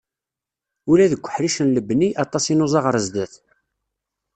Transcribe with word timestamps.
Ula 0.91 1.11
deg 1.11 1.21
uḥric 1.25 1.55
n 1.61 1.73
lebni, 1.75 2.09
aṭas 2.23 2.45
i 2.51 2.55
nuẓa 2.55 2.79
ɣar 2.85 2.97
sdat. 3.05 3.33